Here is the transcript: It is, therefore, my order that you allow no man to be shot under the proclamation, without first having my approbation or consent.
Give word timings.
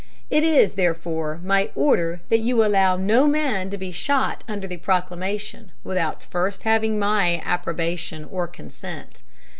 It 0.31 0.43
is, 0.43 0.73
therefore, 0.73 1.39
my 1.43 1.69
order 1.75 2.21
that 2.29 2.39
you 2.39 2.65
allow 2.65 2.95
no 2.97 3.27
man 3.27 3.69
to 3.69 3.77
be 3.77 3.91
shot 3.91 4.43
under 4.47 4.65
the 4.67 4.77
proclamation, 4.77 5.71
without 5.83 6.23
first 6.23 6.63
having 6.63 6.97
my 6.97 7.39
approbation 7.45 8.25
or 8.25 8.47
consent. 8.47 9.21